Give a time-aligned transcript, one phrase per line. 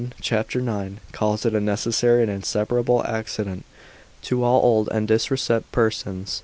[0.23, 0.55] cap.
[0.55, 3.63] 9, calls it a necessary and inseparable accident,
[4.23, 6.39] to all old and decrepit persons.